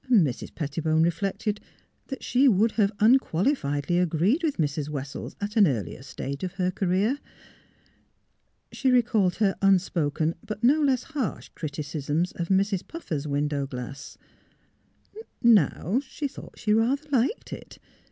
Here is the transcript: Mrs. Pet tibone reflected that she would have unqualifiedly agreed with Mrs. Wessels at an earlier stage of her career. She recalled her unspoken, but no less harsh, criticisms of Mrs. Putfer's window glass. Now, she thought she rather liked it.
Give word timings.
Mrs. 0.11 0.55
Pet 0.55 0.71
tibone 0.71 1.03
reflected 1.03 1.59
that 2.07 2.23
she 2.23 2.47
would 2.47 2.71
have 2.71 2.91
unqualifiedly 2.99 3.99
agreed 4.01 4.41
with 4.43 4.57
Mrs. 4.57 4.89
Wessels 4.89 5.35
at 5.39 5.55
an 5.55 5.67
earlier 5.67 6.01
stage 6.01 6.43
of 6.43 6.53
her 6.53 6.71
career. 6.71 7.19
She 8.71 8.89
recalled 8.89 9.35
her 9.35 9.55
unspoken, 9.61 10.33
but 10.43 10.63
no 10.63 10.81
less 10.81 11.03
harsh, 11.03 11.49
criticisms 11.49 12.31
of 12.31 12.47
Mrs. 12.47 12.81
Putfer's 12.87 13.27
window 13.27 13.67
glass. 13.67 14.17
Now, 15.43 16.01
she 16.09 16.27
thought 16.27 16.57
she 16.57 16.73
rather 16.73 17.07
liked 17.11 17.53
it. 17.53 17.77